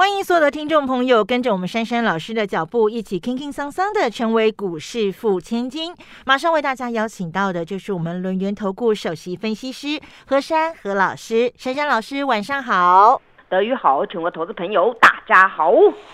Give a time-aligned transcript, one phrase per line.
[0.00, 5.94] 欢迎所有的听众朋友跟着我们珊珊老师的脚步，一起轻轻桑桑的成为股市富千金。
[6.24, 15.70] 马上为大家邀请到的就是我们轮源投顾首席分析师何珊何老师，珊珊老师晚上好，德语好，全国投资朋友大家好。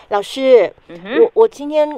[0.09, 1.89] 老师，嗯我我今天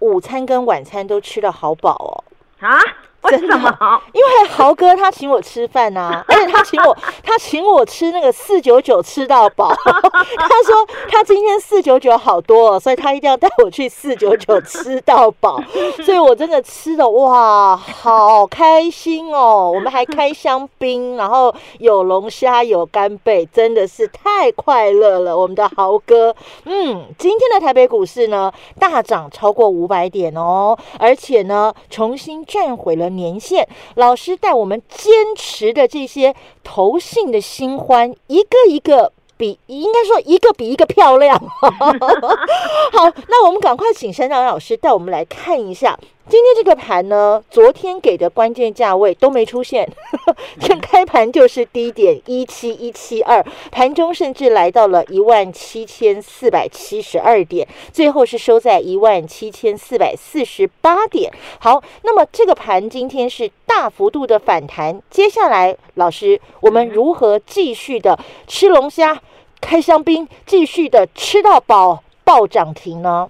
[0.00, 2.12] 午餐跟晚餐都吃的好饱哦。
[2.60, 2.78] 啊，
[3.30, 4.00] 为什么？
[4.12, 9.72] 因为豪哥他请我吃饭呐、 而且他请我他请我吃那个四九九吃到饱。
[9.84, 15.60] 他说他今天四九九好多、哦，所以他一定要带我去四九九吃到饱。
[16.04, 19.70] 所以我真的吃的哇，好开心哦！
[19.74, 25.36] 我们还开香槟，然后有龙虾，有干贝，真的是太快乐了。
[25.36, 26.34] 我们的豪哥，
[26.64, 33.66] 嗯，今天的台北股市呢大涨超过五百点哦，而且呢重新站回了年限。
[33.96, 39.12] 老师带我们坚持的这些投信的新欢，一个一个。
[39.36, 41.36] 比应该说一个比一个漂亮。
[41.60, 49.86] 好，那我们赶快请山长老师带我们来看一下今天这个盘呢，昨天给的关键价位都没出现，
[50.58, 61.30] 这开盘就是低点一七一七二，盘中甚至来到了一万七千四百七十二点，最后是收在一万七千四百四十八点。
[61.58, 69.20] 好，那么这个盘今天是大幅度的反弹，接下来老师我们如何继续的吃龙虾、
[69.60, 73.28] 开香槟，继续的吃到饱爆涨停呢？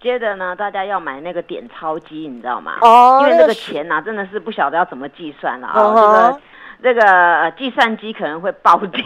[0.00, 2.78] 接着呢，大家要买那个点钞机，你知道吗？
[2.82, 6.40] 哦因为那个钱呐、真的是不晓得要怎么计算了啊、嗯哼
[6.80, 9.02] 这个这个呃计算机可能会爆掉。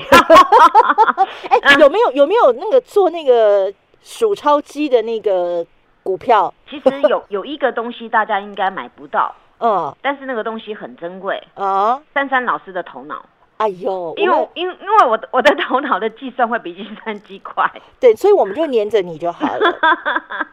[1.48, 5.64] 哎、有没有有没有那个做那个数钞机的那个
[6.02, 6.52] 股票？
[6.68, 11.42] 其实有 有一个东西大家应该买不到，嗯但是那个东西很珍贵。
[11.54, 13.24] 啊，珊珊老师的头脑，
[13.56, 17.66] 哎呦，因为因为因为我的我的头脑的计算会比计算机快。
[17.98, 19.78] 对，所以我们就黏着你就好了。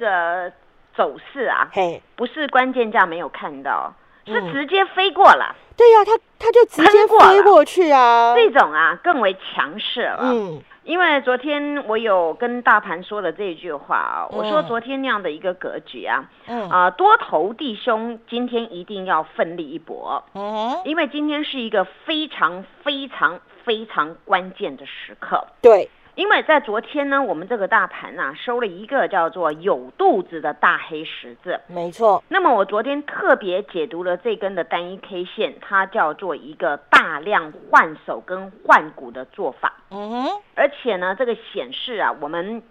[0.00, 0.52] 嗯，今天今天这个
[0.96, 3.92] 走势啊，嘿，不是关键价没有看到，
[4.26, 4.52] 是嗯。
[4.52, 5.54] 直接飞过了。
[5.76, 8.34] 对呀、他他就直接过飞过去啊。
[8.34, 10.18] 这种啊更为强势了。
[10.22, 16.68] 嗯，因为昨天我有跟大盘说了这一句话啊，我说嗯昨天那样的一个格局啊，嗯。
[16.68, 25.46] 啊、多头弟兄今天一定要奋力一搏，嗯，因为今天是一个非常非常非常关键的时刻。
[25.62, 31.60] 对，因为在昨天呢，我们这个大盘啊收了一个叫做有肚子的大黑十字。
[31.66, 32.22] 没错。
[32.28, 42.62] 那么我昨天特别解读了这根的单一 K 线，它叫做一个大量换手跟换股的做法，嗯哼，而且呢，这个显示啊，我们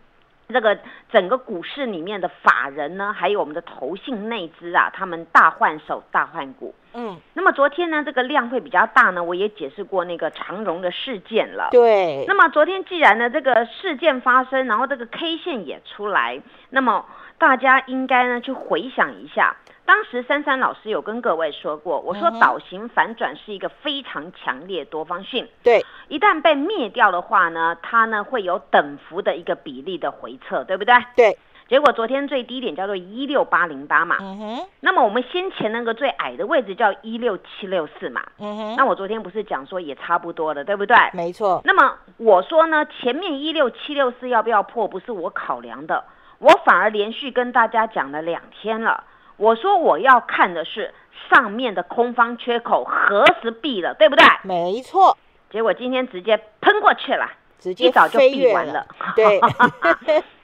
[0.52, 0.76] 这个
[1.12, 6.74] 整个股市里面的法人呢，还有我们的投信内资啊，他们大换手、大换股。
[6.96, 11.70] 嗯，那么昨天呢，这个量会比较大呢，我也解释过那个长荣的事件了。
[11.70, 12.26] 对。
[12.28, 17.06] 那么昨天既然呢这个事件发生，然后这个 K 线也出来，那么
[17.40, 19.56] 大家应该呢去回想一下，
[19.86, 22.40] 当时珊珊老师有跟各位说过，我说嗯哼。
[22.40, 30.94] 倒型反转是一个非常强烈多方讯，对，一旦被灭掉的话呢，它呢会有等幅的一个比例的回撤，对不对？
[31.16, 31.38] 对。
[31.68, 40.98] 结果昨天最低点叫做一六八零八嘛，嗯哼，那么我们先前那个最矮的位置叫一六七六四嘛，嗯哼，那我昨天不是讲说也差不多了，对不对？
[41.14, 41.62] 没错。
[41.64, 46.04] 那么我说呢，前面一六七六四要不要破，不是我考量的，
[46.40, 49.04] 我反而连续跟大家讲了两天了。
[49.38, 50.94] 我说我要看的是
[51.30, 54.26] 上面的空方缺口何时闭了，对不对？
[54.44, 55.18] 没错，
[55.50, 57.30] 结果今天直接喷过去了，
[57.60, 58.86] 直接一早就闭完了。
[59.16, 59.40] 对，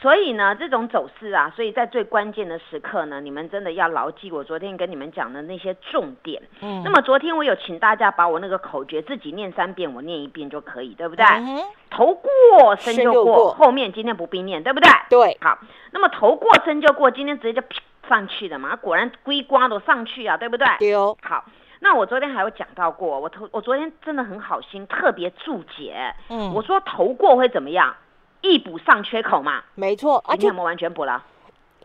[0.00, 6.42] 所以呢，这种走势啊，所以在最关键的时刻呢，你们真的要牢记我昨天跟你们讲的那些重点。
[6.60, 11.24] 嗯那么昨天我有请大家把我那个口诀自己念三遍，我念一遍就可以，对不对？
[11.90, 14.90] 头过身身就过后面今天不必念，对不对？
[15.10, 15.58] 对，好，
[15.92, 17.66] 那么头过身就过，今天直接就
[18.08, 20.66] 上去的嘛，果然龟瓜都上去啊，对不对？
[20.78, 21.44] 丢，好，
[21.80, 27.94] 那我昨天还有讲到过，我头我昨天真的很好心，特别注解，嗯我说头过会怎么样？
[28.42, 31.22] 一补上缺口嘛，没错啊，就今天有没有完全补了？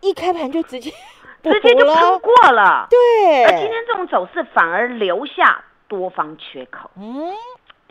[0.02, 0.92] 一开盘就直接
[1.44, 2.88] 直接就补过了。
[2.90, 7.32] 对，而今天这种走势反而留下多方缺口，嗯，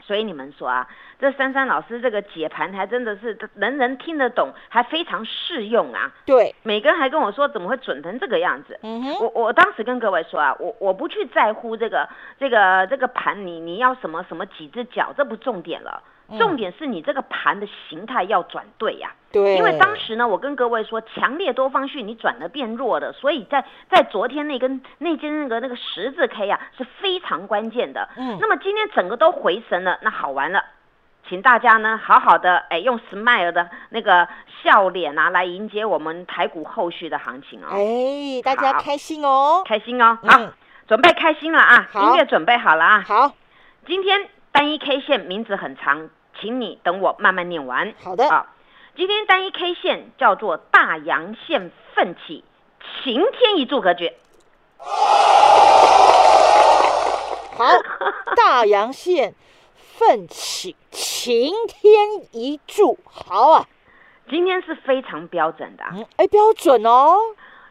[0.03, 0.87] 所以你们说啊，
[1.19, 6.13] 这珊珊老师这个解盘还真的是人人听得懂，还非常适用啊。
[6.27, 8.79] 对，每个人还跟我说怎么会准成这个样子？
[8.83, 12.09] 嗯哼，我我当时跟各位说啊，我我不去在乎这个
[12.39, 28.09] 这个这个盘，你你要什么什么几只脚，这不重点了，嗯重点是你这个盘的形态要转对呀、对，因为当时呢，我跟各位说，强烈多方讯你转的变弱的，所以在在昨天那根那根那个那个十字 K 啊是非常关键的。
[28.17, 28.39] 嗯。
[28.41, 30.65] 那么今天整个都回神了，那好玩了。
[31.29, 34.29] 请大家呢好好的哎，用 smile 的那个
[34.63, 38.81] 笑脸啊，来迎接我们台股后续的行情哦，哎，大家好。
[38.81, 39.63] 开心哦。
[39.67, 40.53] 开心哦，好，嗯，
[40.87, 43.05] 准备开心了啊，音乐准备好了啊。
[43.07, 43.33] 好。
[43.87, 46.11] 今天单一 K 线名字很长，
[46.41, 47.93] 请你等我慢慢念完。
[48.01, 48.47] 好的，啊，
[48.95, 52.45] 今天单一 K 线叫做大阳线奋起，
[53.03, 54.13] 晴天一柱格局。
[57.59, 57.65] 好，
[58.37, 59.35] 大阳线
[59.75, 63.67] 奋起，晴天一柱，好啊，
[64.31, 67.17] 今天是非常标准的啊、嗯，哎，标准哦，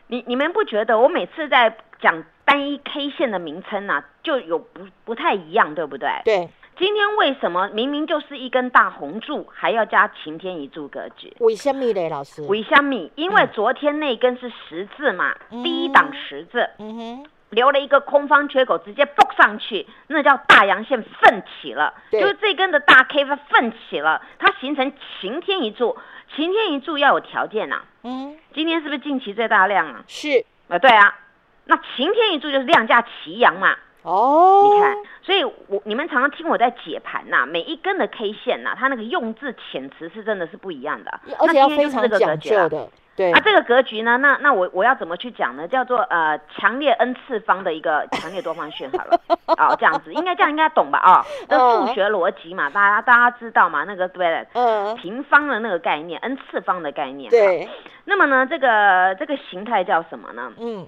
[0.07, 6.09] 你你们不觉得我每次在讲单一 K 线的名称呢、就有不不太一样，对不对？
[6.25, 11.31] 对，今天为什么明明就是一根大红柱，还要加晴天一柱格局？
[11.40, 12.42] 为什么嘞，老师？
[12.44, 13.12] 为虾米？
[13.16, 24.92] 因为昨天那根是十字嘛，嗯第一档十字，嗯哼，留了一个空方缺口，直接蹦上去，那叫大阳线奋起了，对就是这根的大 K 它奋起了，它形成
[25.22, 25.96] 晴天一柱。
[26.36, 30.04] 晴天一柱要有条件呐、嗯，今天是不是近期最大量啊？
[30.08, 31.20] 是啊，对啊，
[31.66, 33.78] 那晴天一柱就是量价齐扬嘛。
[34.03, 41.19] 哦，你看，所以我你们常常听我在解盘呐、每一根的 K 线呐、它那个用字遣词是真的是不一样的。
[41.39, 45.67] 而且要那今天就是这个格非常讲局啊究的，对啊，，这个格局呢，那那我我要怎么去讲呢？
[45.67, 49.21] 叫做呃强烈 n 次方的一个强烈多方讯好了，
[49.57, 51.00] 哦，这样子应该这样应该懂吧？
[51.05, 53.83] 哦，这嗯数学逻辑嘛，大家大家知道嘛？
[53.85, 54.47] 那个对不对？
[54.53, 57.29] 嗯，平方的那个概念，n 次方的概念。
[57.29, 57.69] 对，
[58.05, 60.51] 那么呢，这个这个形态叫什么呢？
[60.59, 60.85] 嗯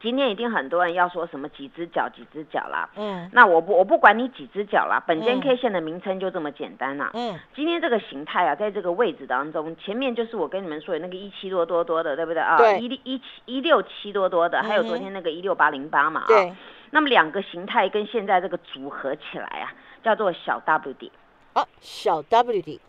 [0.00, 2.88] 今天一定很多人要说什么几只脚几只脚啦。
[2.96, 7.10] 嗯那我不我不管你几只脚啦，本间嗯 K 线的名称就这么简单啦。
[7.14, 12.56] 嗯，今天这个形态啊，在这个位置当中，前面就是我跟你们说的那个一七多多多的，对不对啊？
[12.56, 16.26] 对一一七一六七多多的，还有昨天那个一六八零八嘛啊。
[16.28, 16.52] 对，
[16.90, 21.10] 那么两个形态跟现在这个组合起来啊，叫做小 W 底。
[21.54, 22.80] 啊，小 W 底，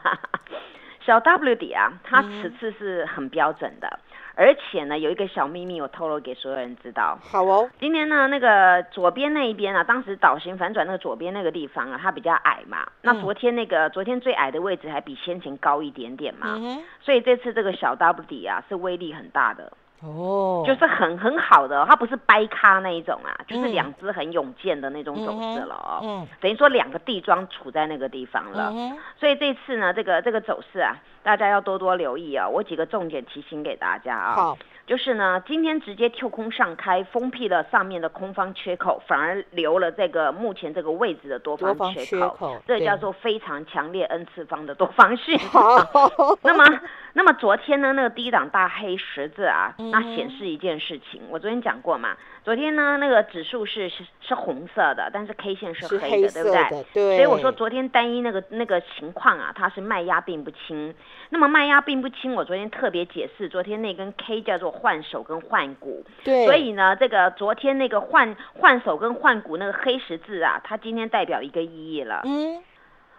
[1.00, 3.98] 小 W 底啊，它嗯此次是很标准的，
[4.36, 7.18] 而且呢，有一个小秘密我透露给所有人知道。
[7.22, 12.86] 好哦，今天呢，那个左边那一边啊，当时倒型反转那个左边那个地方啊，它比较矮嘛。
[13.02, 13.20] 那嗯。
[13.24, 19.72] 昨天那个昨天最矮的位置还比先前高一点点嘛，嗯哼，所以这次这个小 W 底啊是威力很大的，
[20.02, 26.00] 哦，就是很很好的哦，它不是掰咖那一种啊，就是嗯两只很勇健的那种走势了哦。
[26.02, 45.38] 嗯等于说两个地桩处在那个地方了，嗯哼，所以这次呢，这个这个走势啊，大家要多多留意啊、我几个重点提醒给大家啊、好，就是呢，今天直接跳空上开，封闭了上面的空方缺口，反而留了这个目前这个位置的多多方方缺口，缺口，这叫做非常强烈 n 次方的多方讯。
[45.38, 45.78] 好，
[46.44, 46.80] 那么，
[47.14, 56.84] 那么昨天呢，那个低档大黑十字啊，那嗯显示一件事情，我昨天讲过嘛，昨天呢那个指数是是是红色的，但是 K 线是是黑的，对不对？
[56.92, 60.94] 对，所以我说昨天单一那个那个情况啊，它是卖压并不轻。
[61.34, 72.20] 那么卖压并不轻，我昨天特别解释，昨天那根 K 叫做换手跟换股，对，所以呢，这个昨天那个换换手跟换股那个黑十字啊，它今天代表一个意义了。
[72.24, 72.62] 嗯，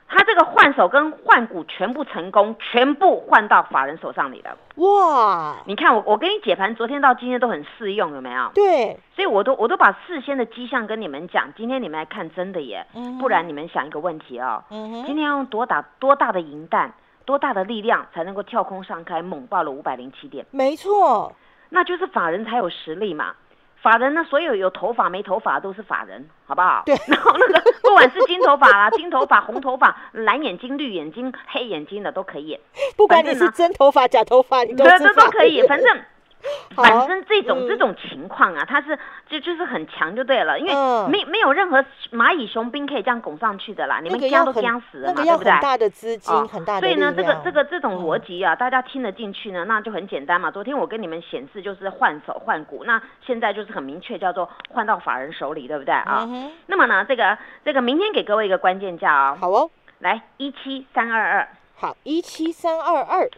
[0.08, 4.58] 它这个换手跟换股全部成功，全部换到法人手上里了。
[4.76, 8.50] 哇，你看我我跟你解盘，昨天到今天都很适用，有没有？
[8.56, 16.94] 对，所以我都我都把事先的迹象跟你们讲，今天你们来看真的耶，嗯不然你们想一个问题哦，嗯哼，今天要用多大多大的银弹，
[17.26, 20.46] 多大的力量才能够跳空上开，猛爆了五百零七点？
[20.52, 21.36] 没错，
[21.70, 23.34] 那就是法人才有实力嘛。
[23.82, 26.84] 法人呢，所有有头发没头发都是法人，好不好？
[26.86, 26.96] 对。
[27.08, 32.60] 然后那个不管是金头发啦、 金头发、红头发、蓝眼睛、绿眼睛、黑眼睛的都可以，
[32.98, 36.02] 不管你是真头发假头发，你都对，这都可以，反正。
[36.76, 38.98] 好反正这种、嗯这种情况啊，它是
[39.28, 45.52] 就就是很强就对了，因为嗯没、没有任何蚂蚁雄兵可以这样拱上去的啦，你那们僵都僵死了嘛，对不对？
[45.52, 50.52] 很大的资金，哦很大的所以呢，这个这个这种嗯逻辑啊，大家听得进去呢，那就很简单嘛。
[50.52, 56.26] 昨天我跟你们显示就是换手换股，那现在就是很明确叫做换到法人手里，对不对啊？
[56.30, 63.30] 嗯，那么呢，这个这个明天给各位一个关键价哦，好哦，来一七三二二，好，一七三二二，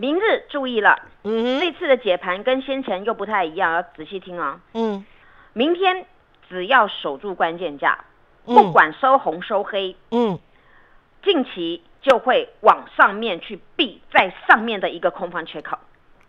[0.00, 4.60] 明日注意了，嗯哼，这次的解盘跟先前又不太一样，要仔细听哦。
[4.74, 5.04] 嗯。
[5.54, 6.06] 明天
[6.48, 8.04] 只要守住关键价，
[8.46, 8.54] 嗯。
[8.54, 10.38] 不管收红收黑，嗯，
[11.24, 15.76] 近期就会往上面去避在上面的一个空方缺口。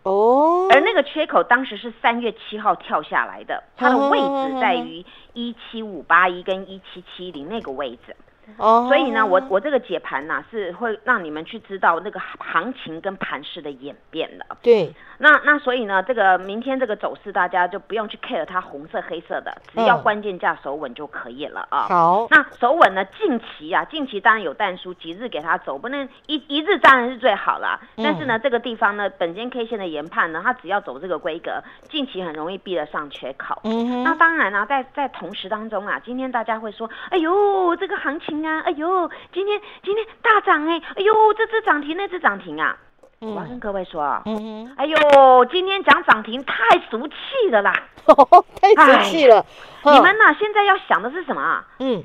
[0.02, 8.16] 哦，而那个缺口当时是三月七号跳下来的，它的位置在嗯于一七五八一跟一七七零那个位置。
[8.56, 14.46] 哦，所以呢，我我这个解盘呢、是会让你们去知道那个行情跟盘势的演变的。
[14.62, 21.86] 对，那那所以呢，这个明天这个走势，大家就不用去 care 它红色黑色的，只要嗯关键价守稳就可以了啊。
[21.88, 23.04] 好，那守稳呢？
[23.18, 27.80] 近期啊，近期当然有淡书，几日给它走，不能一一日当然是最好了。
[27.96, 33.60] 嗯但是呢，这个地方呢，本间 K 线的研判呢，它只要走这个规格，近期很容易避得上缺口。
[33.64, 42.76] 嗯哼，那当然啦、在在同时当中啊，今天大家会说，哎呦，这个行情啊，哎呦，今天今天大涨哎，哎呦，这只涨停那只涨停啊，
[43.20, 46.54] 我要跟各位说啊，嗯哼，哎呦，今天讲涨停太
[46.90, 47.72] 俗气了啦！
[48.60, 49.44] 太俗气了，
[49.84, 51.64] 你们呐、现在要想的是什么啊？
[51.80, 52.02] 嗯，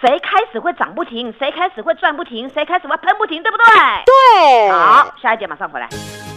[0.00, 1.32] 谁开始会涨不停？
[1.38, 2.48] 谁开始会赚不停？
[2.50, 3.42] 谁开始会喷不停？
[3.42, 3.64] 对不对？
[4.06, 5.88] 对，好，下一节马上回来。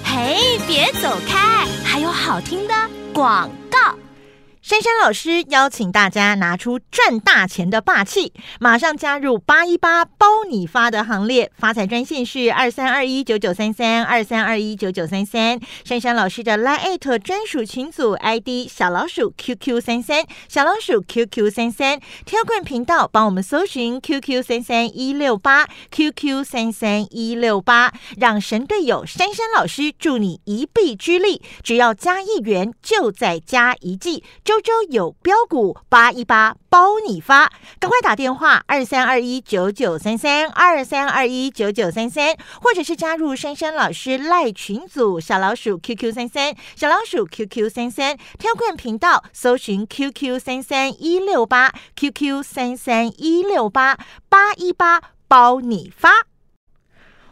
[0.04, 2.74] 嘿，别走开，还有好听的
[3.14, 4.05] 广告。
[4.67, 11.51] 珊珊老师邀请大家拿出赚大钱的霸气，马上加入八一八包你发的行列。
[11.55, 15.60] 发财专线是二三二一九九三三二三二一九九三三。
[15.84, 22.00] 珊珊老师的 Line 专属群组 ID 小老鼠 QQ 三三小老鼠 QQ 三三。
[22.25, 34.24] 跳棍频道帮我们搜寻 QQ 三三一六八 QQ 三三一六八，让神队友珊珊老师助你一臂之力，只要加一元就再加一季。
[34.56, 53.98] 周周有标股八一八包你发，赶快打电话二三二一九九三三二三二一九九三三，或者是加入珊珊老师赖群组小老鼠 QQ 三三小老鼠 QQ 三三跳棍频道搜寻 QQ 三三一六八 QQ 三三一六八
[54.30, 56.28] 八一八包你发。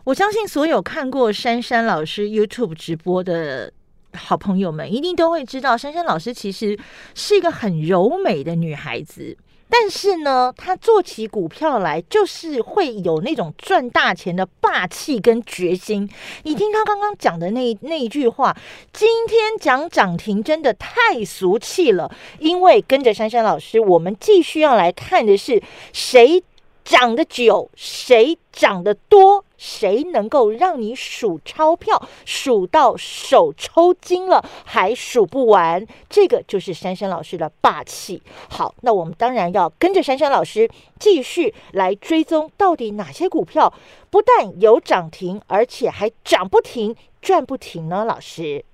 [0.06, 3.72] 我相信所有看过珊珊老师 YouTube 直播的
[4.14, 6.78] 好朋友们，一定都会知道，珊珊老师其实
[7.14, 9.38] 是一个很柔美的女孩子。
[9.70, 16.08] 但是呢，她做起股票来就是会有那种赚大钱的霸气跟决心。
[16.44, 18.56] 你听她刚刚讲的那那一句话，
[18.92, 22.14] 今天讲涨停真的太俗气了。
[22.38, 25.60] 因为跟着珊珊老师，我们继续要来看的是
[25.92, 26.44] 谁
[26.86, 38.22] 涨得久，谁涨得多，谁能够让你数钞票数到手抽筋了还数不完，这个就是珊珊老师的霸气。
[38.50, 43.74] 好，那我们当然要跟着珊珊老师继续来追踪，到底哪些股票
[44.10, 48.04] 不但有涨停，而且还涨不停、赚不停呢？
[48.04, 48.66] 老师，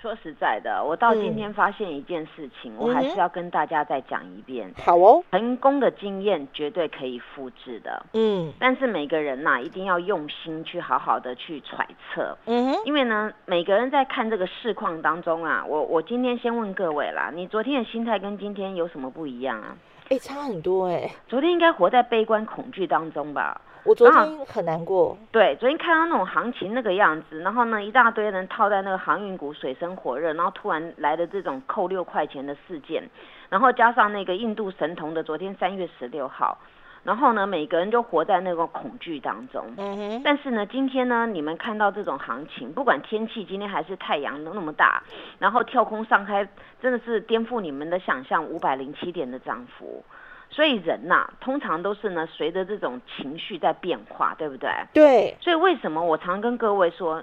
[0.00, 12.36] 说实在的，我到嗯今天发现一件事情，我还是要跟大家再讲一遍：好哦，成功的经验绝对可以复制的，嗯但是每个人呐、一定要用心去好好的去揣测。
[12.46, 19.76] 嗯哼，因为呢，每个人在看这个市况当中啊，我我今天先问各位啦，你昨天的心态跟今天有什么不一样啊？
[20.10, 23.60] 哎，差很多哎，昨天应该活在悲观恐惧当中吧？
[23.84, 33.02] 我昨啊天很难过，对，昨天看到那种行情那个样子，然后呢，一大堆人套在那个航运股水深火热，然后突然来的这种扣六块钱的事件，
[33.48, 36.58] 然后加上那个印度神童的昨天三月十六号，
[37.04, 39.64] 然后呢，每个人就活在那个恐惧当中。
[39.78, 45.02] 嗯哼，但是呢，今天呢，你们看到这种行情，不管天气今天还是太阳那么大，
[45.38, 46.46] 然后跳空上开，
[46.82, 50.04] 真的是颠覆你们的想象，五百零七点的涨幅。
[50.50, 54.70] 所以人呐、通常都是呢，随着这种情绪在变化，对不对？
[54.92, 57.22] 对，所以为什么我常跟各位说，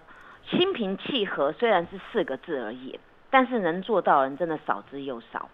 [0.50, 5.50] 心平气和虽然是四个字而已，但是能做到的人真的少之又少。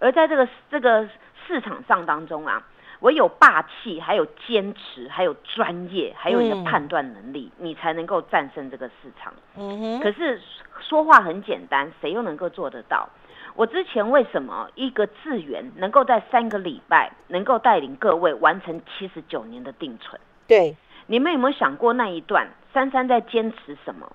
[0.00, 1.08] 而在这个这个
[1.46, 2.66] 市场上当中啊，
[3.00, 9.32] 唯有霸气，还有坚持，还有专业，还有你的嗯判断能力，你才能够战胜这个市场。
[9.56, 10.40] 嗯哼，可是
[10.80, 13.08] 说话很简单，谁又能够做得到？
[13.54, 20.20] 我之前为什么一个智源能够在三个礼拜能够带领各位完成七十九年的定存？
[20.46, 24.10] 对，你们有没有想过那一段珊珊在坚持什么？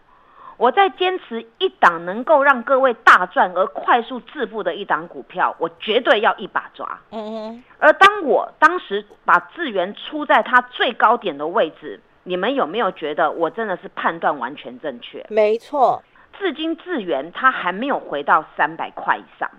[0.57, 6.99] 我在坚持一档能够让各位大赚而快速致富的一档股票，我绝对要一把抓。
[7.11, 15.25] 嗯嗯，而当我当时把智源出在它最高点的位置，你们有没有觉得我真的是判断完全正确？
[15.29, 16.03] 没错，
[16.37, 19.49] 至今智源它还没有回到三百块以上。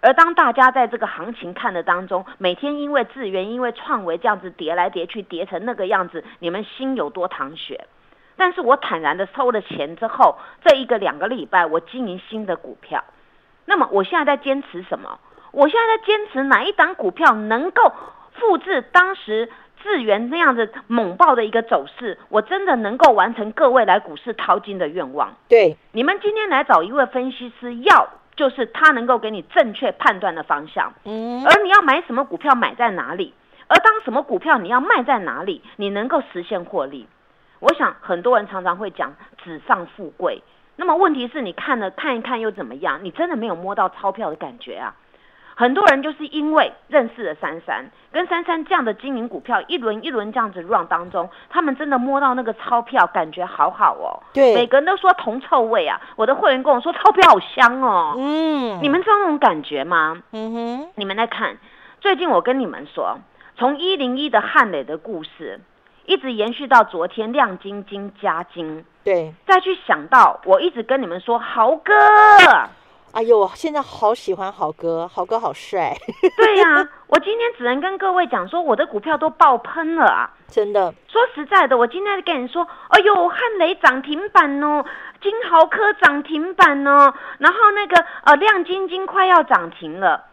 [0.00, 7.86] 而当大家在这个行情看的当中，每天因为智源、因为创维这样子跌来跌去，跌成那个样子，你们心有多淌血？
[8.36, 13.02] 但是我坦然的收了钱之后，这一个两个礼拜，我经营新的股票。
[13.64, 15.18] 那么我现在在坚持什么？
[15.52, 17.92] 我现在在坚持哪一档股票能够
[18.34, 19.50] 复制当时
[19.86, 25.32] 智源那样子猛爆的一个走势，我真的能够完成各位来股市淘金的愿望。
[25.48, 33.32] 对，你们今天来找一位分析师，要就是他能够给你正确判断的方向，嗯，而你要买什么股票，买在哪里，
[33.68, 37.06] 而当什么股票你要卖在哪里，你能够实现获利。
[37.60, 39.14] 我想很多人常常会讲
[39.44, 40.42] 纸上富贵，
[40.74, 42.98] 那么问题是你看了看一看又怎么样？
[43.04, 44.94] 你真的没有摸到钞票的感觉啊！
[45.58, 54.20] 很多人就是因为认识了珊珊，跟珊珊这样的经营股票，一轮一轮这样子 run 当中，他们真的摸到那个钞票，感觉好好哦。
[54.34, 58.12] 对每个人都说铜臭味啊，我的会员跟我说钞票好香哦。
[58.18, 60.22] 嗯，你们知道那种感觉吗？
[60.32, 61.56] 嗯哼，你们来看，
[62.02, 63.18] 最近我跟你们说，
[63.56, 65.58] 从一零一的汉磊的故事，
[66.04, 71.94] 一直延续到昨天亮晶晶加金，对，再去想到我一直跟你们说豪哥，
[73.16, 75.96] 哎呦，我现在好喜欢豪哥，豪哥好帅，
[76.36, 80.30] 对呀、我今天只能跟各位讲说，我的股票都爆喷了啊！
[80.48, 84.84] 真的，说实在的，我今天跟你说，哎呦，汉雷涨停板哦，
[85.22, 90.26] 金豪科涨停板哦，然后那个呃亮晶晶快要涨停了，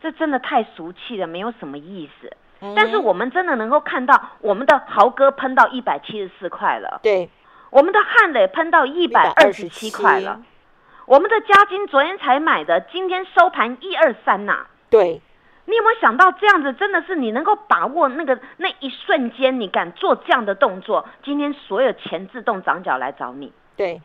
[0.00, 2.32] 这真的太俗气了，没有什么意思。
[2.62, 2.72] 嗯。
[2.74, 7.28] 但是我们真的能够看到我们的豪哥喷到一百七十四块了，对，
[7.68, 10.40] 我们的汉磊喷到一百二十七块了，
[11.10, 14.68] 我们的嘉金昨天才买的，今天收盘一二三呐。
[14.90, 15.20] 对，
[15.64, 23.52] 你有没有想到这样子真的是你能够把握那个那一瞬间，你敢做这样的动作，今天所有钱自动涨脚来找你。
[23.76, 24.00] 对，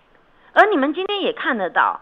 [0.53, 2.01] 而你们今天也看得到，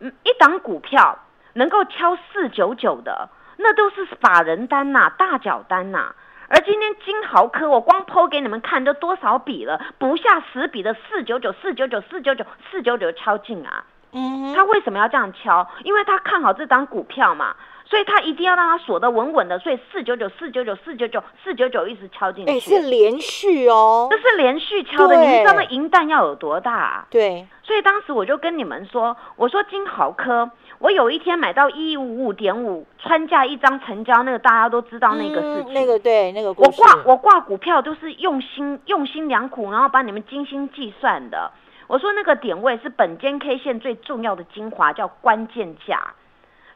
[0.00, 1.20] 嗯，一档股票
[1.54, 6.14] 能够敲四九九的，那都是法人单呐、大脚单呐、
[6.48, 9.80] 而今天金豪科，我光剖给你们看，都多少笔了？
[9.96, 13.86] 不下十笔的四九九、四九九、四九九、四九九敲进啊！
[14.14, 15.66] 嗯，他为什么要这样敲？
[15.82, 17.54] 因为他看好这张股票嘛，
[17.84, 22.52] 所以他一定要让它锁得稳稳的，所以四九九、四九九、四九九、四九九一直敲进去。
[22.52, 27.06] 哎，是连续哦这，是连续敲的，对你知道那银弹要有多大、啊？
[27.10, 35.72] 对，所以当时我就跟你们说，我说金豪科，我有一天买到一五五点五，穿价一张成交，那个大家都知道那个事情。
[35.72, 41.50] 嗯那个对，那个我，挂我挂股票都是用心用心良苦，然后把你们精心计算的。
[41.86, 46.14] 我说那个点位是本间 K 线最重要的精华，叫关键价。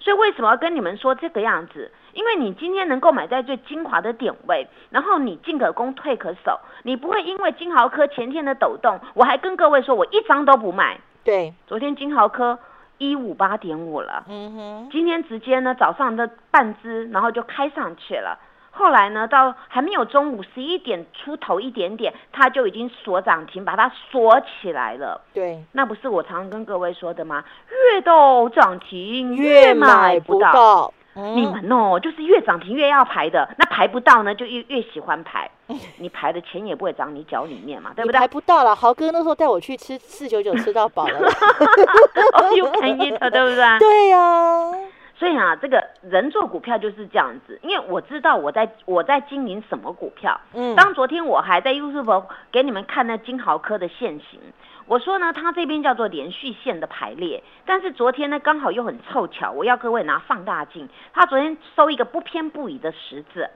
[0.00, 1.90] 所以为什么要跟你们说这个样子？
[2.12, 11.00] 因为你今天能够买在最精华的点位，然后你进可攻退可守，你不会因为金豪科前天的抖动，我还跟各位说我一张都不卖。
[11.24, 12.58] 对，昨天金豪科
[12.98, 18.38] 一五八点五了，嗯哼，今天直接呢早上的半只，然后就开上去了。
[18.78, 25.20] 后来呢，到还没有中午十一点出头一点点，它就已经锁涨停，把它锁起来了。
[25.34, 27.44] 对，那不是我常常跟各位说的吗？
[27.92, 30.52] 越到涨停越买买不不到。
[30.52, 35.50] 到，你嗯，们哦，就是越涨停越要排的，那排不到呢，就越越喜欢排。
[35.98, 38.26] 你排的钱也不会长你脚里面嘛，对不对排？
[38.26, 41.28] 不到了，豪哥那时候带我去吃四九九，吃到饱了啦，
[42.40, 43.64] 哦，you can eat，对不对？
[43.78, 44.72] 对呀，
[45.18, 50.40] 所以啊，这个人做股票就是这样子，因为我知道我在我在经营什么股票。
[50.54, 54.38] 嗯，当昨天我还在 YouTube 给你们看那金豪科的线型，
[54.86, 63.50] 我说呢，它这边叫做连续线的排列，但是昨天呢刚好又很凑巧，我要各位拿放大镜，它昨天收一个不偏不倚的十字，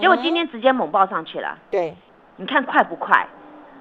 [0.00, 0.34] 结果今嗯。
[0.34, 1.94] 天直接猛爆上去了，对，
[2.36, 3.24] 你看快不快？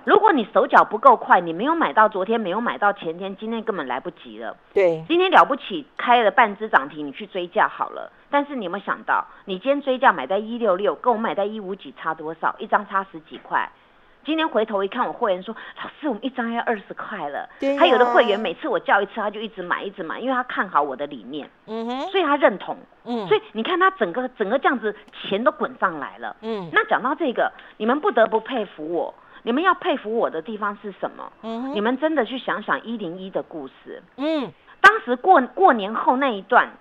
[0.08, 4.56] 如果你手脚不够快，你没有买到昨天，没有买到前天，今天根本来不及了。
[4.74, 8.10] 对，今天了不起，开了半只涨停，你去追价好了。
[8.30, 12.56] 但是你有没有想到，你今天追价买在一六六，跟我买在一五几差多少？
[12.58, 13.70] 一张差十几块。
[14.24, 17.50] 今天回头一看，我会员说：“老师，我们一张要二十块了。
[17.60, 22.78] 对呀还有的会员每次我叫一次，他就一直买，一直买，因为他看好我的理念，嗯哼，所以他认同。
[23.04, 26.34] 嗯，所以你看他整个整个这样子，钱都滚上来了。
[26.44, 29.14] 嗯，那讲到这个，你们不得不佩服我。
[29.48, 31.32] 你们要佩服我的地方是什么？
[31.42, 34.04] 嗯，你们真的去想想一零一的故事。
[34.18, 36.72] 嗯，当时过过年后那一段，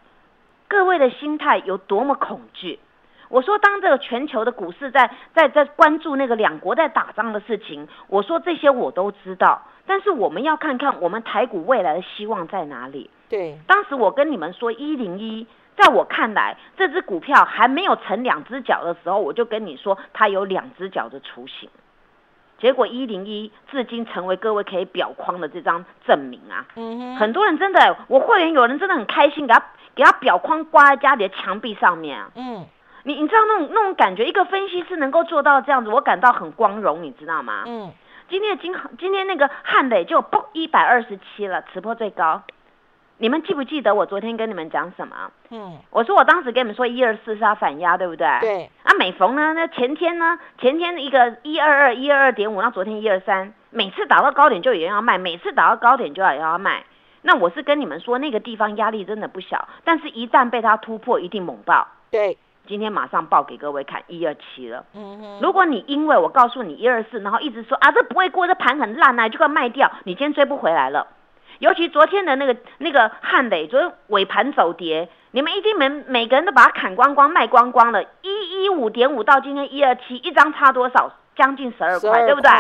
[0.67, 2.81] 各位的心态有多么恐惧？
[3.29, 13.09] 我说，当这个全球的股市在在在关注那个两国在打仗的事情，我说这些我都知道，但是我们要看看我们台股未来的希望在哪里。
[13.29, 21.71] 对，当时我跟你们说一零一，在我看来，这只股票还没有成两只脚的时候，我就跟你说它有两只脚的雏形。
[22.59, 26.65] 结果一零一至今成为各位可以裱框的这张证明啊！
[26.77, 29.63] 嗯哼，很多人真的，我会员有人真的很开心，给他
[29.95, 32.31] 给他表框挂在家里的墙壁上面啊！
[32.35, 32.65] 嗯，
[33.05, 37.65] 你你知道那种那种感觉，一个分析师能够做到这样子，我感到很光荣，你知道吗？
[37.67, 37.93] 嗯，
[38.29, 42.43] 今天的金今天那个汉磊就嘣一百二十七了，持破最高，
[43.19, 45.31] 你们记不记得我昨天跟你们讲什么？
[45.51, 48.27] 嗯，我说我当时跟你们说一二四是要反压，对不对？。
[48.41, 56.85] 对，啊，每逢呢，那前天呢，前天一个一二二一二二点五，那昨天一二三，每次打到高点就有人要卖，每次打到高点就有人要卖。
[57.23, 61.89] 那我是跟你们说，那个地方压力真的不小，但是一旦被它突破，一定猛爆。
[62.11, 64.85] 对，今天马上报给各位看一二七了。
[64.95, 71.07] 嗯哼，如果你因为我告诉你一二四，然后一直说啊这不会过，这盘很烂啊，就给我卖掉，你今天追不回来了。
[71.59, 81.13] 尤其昨天的那个那个汉磊，昨天尾盘走跌，你们一定每每个人都把它砍光光卖光光了，一一五点五到今天一二七，一张差多少？
[81.37, 82.51] 将近十二块，对不对？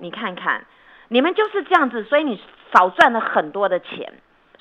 [0.00, 0.64] 你看看，
[1.08, 2.40] 你们就是这样子，所以你
[2.72, 4.12] 少赚了很多的钱。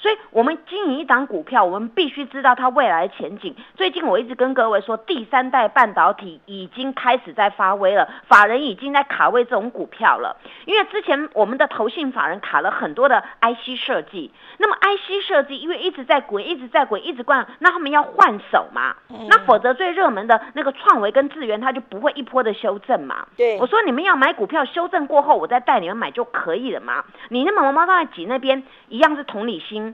[0.01, 3.55] 所以，我们经营一档股票，我们必须知道它未来的前景。
[3.75, 10.35] 最近我一直跟各位说，第三代半导体已经开始在发威了，法人已经在卡位这种股票了。
[10.65, 18.95] 因为之前我们的投信法人卡了很多的 IC 设计，那么 IC 设计因为一直在滚，一直在滚，一直灌，那他们要换手嘛？
[19.29, 23.27] 那否则最热门的那个创维跟智源，它就不会一波的修正嘛？
[23.37, 27.03] 对我说你们要买股票，修正过后我再带你们买就可以了嘛。
[27.29, 29.90] 你那么毛毛大挤那边一样是同理心。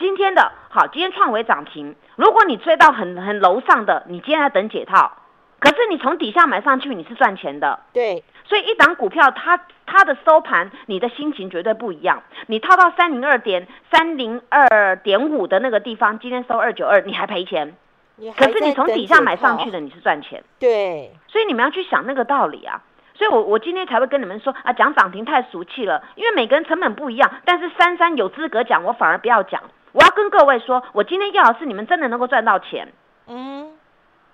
[0.00, 5.12] 今天的好，今天创维涨停，如果你追到很很楼上的，你今天在等解套，
[5.58, 7.78] 可是你从底下买上去，你是赚钱的。
[7.92, 12.22] 对，所以一档股票它它的收盘，你的心情绝对不一样。
[12.46, 17.76] 你套到三零二点三零二点五的那个地方，今天收二九二，你还赔钱。
[18.16, 20.42] 你可是你从底下买上去，的，你是赚钱。
[20.58, 22.80] 对，所以你们要去想那个道理啊。
[23.12, 27.30] 所以我我今天才会跟你们说啊，讲涨停太俗气了，因为每个人成本不一样。
[27.44, 29.62] 但是珊珊有资格讲，我反而不要讲。
[29.92, 32.92] 我要跟各位说，我今天要的是你们真的能够赚到钱。
[33.26, 33.72] 嗯，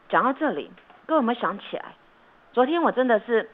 [0.08, 0.70] 讲到这里，
[1.06, 1.84] 各位有没有想起来？
[2.52, 3.50] 昨天我真的是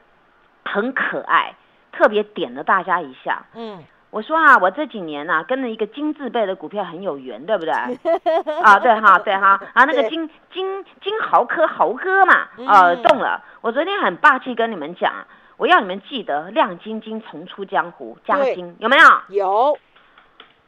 [0.63, 1.55] 很可爱，
[1.91, 3.43] 特别点了大家一下。
[3.53, 7.73] 嗯，我说啊，我这几年啊，跟了一个金字辈的股票很有缘，对不对？
[8.63, 13.43] 啊，对哈，对哈，啊，那个金金金豪科豪哥嘛，呃，嗯动了。
[13.61, 15.11] 我昨天很霸气跟你们讲，
[15.57, 19.03] 我要你们记得亮晶晶重出江湖，嘉对金有没有？
[19.29, 19.77] 有，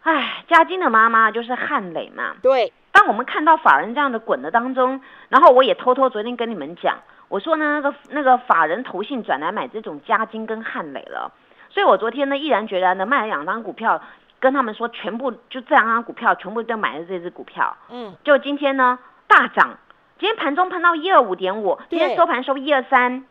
[0.05, 2.35] 哎，嘉金的妈妈就是汉磊嘛。
[2.43, 11.31] 对，当我们看到法人这样的滚的当中，然后我也偷偷昨天跟你们讲，我说呢，那个那个法人投信转来买这种嘉金跟汉磊了，
[11.71, 13.99] 所以我昨天呢毅然决然的卖了两张股票，
[14.39, 19.79] 跟他们说全部就这两张股票全部都买了这只股票，嗯，就今天呢大涨，
[20.19, 23.25] 今天盘中碰到一二五点五，今天收盘收一二三，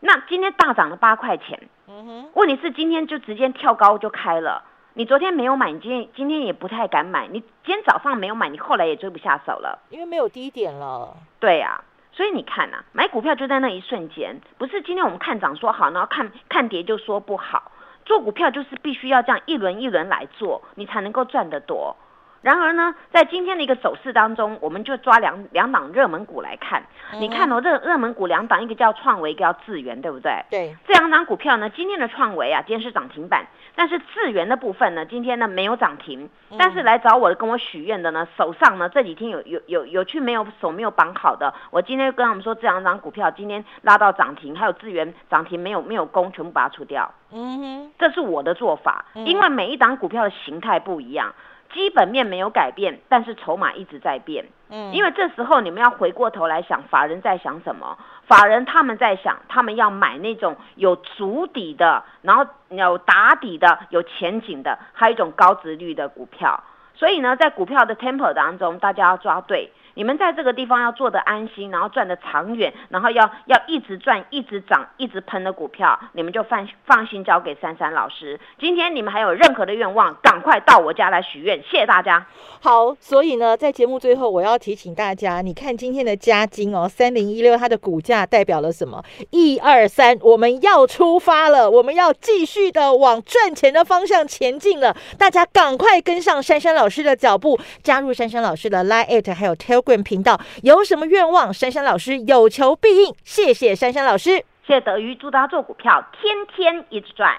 [0.00, 4.64] 那今天大涨了八块钱，嗯哼，问题是今天就直接跳高就开了。
[4.94, 7.28] 你昨天没有买，你今天今天也不太敢买。
[7.28, 9.78] 你今天早上没有买，你后来也追不下手了。
[9.90, 17.70] 因为没有低点了，对呀、所以你看呐、买股票就在那一瞬间，不是今天我们看涨说好，然后看看跌就说不好。
[18.04, 21.96] 做股票就是必须要这样一轮一轮来做，你才能够赚得多。
[22.42, 26.82] 然而呢，在今天的一个走势当中，我们就抓两两档热门股来看。
[27.18, 30.42] 你看哦，热热门股两档，一个叫创维，一个叫智源，对不对？
[30.48, 36.30] 对，这两档股票呢，今天的创维啊，今天是涨停板，但是智源的部分呢，今天呢没有涨停。
[36.56, 47.12] 但是来找我的跟我许愿的呢，手上呢这几天有有有有去没有手没有绑好的，我今天跟他们说这两档股票今天拉到涨停，还有智源涨停没有没有攻，全部把它除掉。
[47.32, 51.32] 嗯哼，这是我的做法，因为每一档股票的形态不一样，
[51.72, 54.46] 基本面没有改变，但是筹码一直在变。
[54.68, 57.96] 嗯，因为这时候你们要回过头来想，法人在想什么？
[58.26, 66.62] 法人他们在想，他们要买那种有足底的，然后有打底的、有前景的，还有一种高值率的股票。
[66.94, 69.72] 所以呢，在股票的 tempo 当中，大家要抓对。
[70.00, 78.40] 你们在这个地方要做的安心，然后赚的长远，然后要要一直赚、一直涨、一直喷的股票，你们就放放心交给珊珊老师。
[78.58, 82.26] 今天你们还有任何的愿望，赶快到我家来许愿，谢谢大家。
[82.62, 89.04] 好，所以呢，在节目最后，我要提醒大家，你看今天的加金哦，三零一六，它的股价代表了什么？
[89.32, 94.96] 一二三，我们要出发了，我们要继续的往赚钱的方向前进了。
[95.18, 100.40] 大家赶快跟上珊珊老师的脚步，加入珊珊老师的 Line at 还有 Telegram 频道。
[100.62, 103.14] 有什么愿望，珊珊老师有求必应。
[103.24, 104.44] 谢谢珊珊老师。
[104.66, 107.34] 谢谢德瑜，祝大家做股票天天一直赚。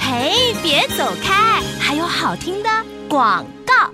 [0.00, 2.68] 嘿，别走开，还有好听的
[3.08, 3.90] 广告。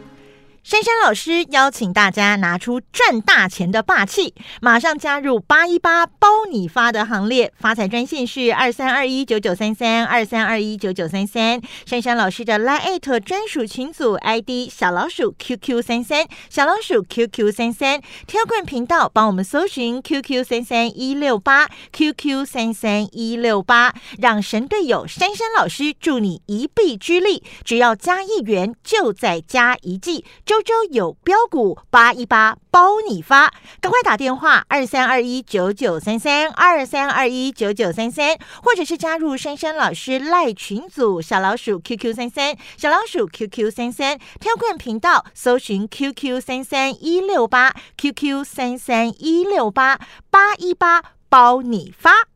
[0.69, 7.53] 珊珊老师邀请大家拿出赚大钱的霸气，马上加入八一八包你发的行列。
[7.61, 11.61] 发财专线是二三二一九九三三二三二一九九三三。
[11.85, 18.01] 珊珊老师的 Line 专属群组 ID 小老鼠 QQ 三三小老鼠 QQ 三三。
[18.27, 30.25] 跳冠频道帮我们搜寻 QQ 三三一六八 QQ 三三一六八，让神队友珊珊老师助你一臂之力，只要加一元就再加一季。
[30.57, 52.36] 周周有标股八一八包你发，赶快打电话二三二一九九三三二三二一九九三三，或者是加入珊珊老师赖群组小老鼠 QQ 三三小老鼠 QQ 三三，跳冠频道搜寻 QQ 三三一六八 QQ 三三一六八八一八包你发。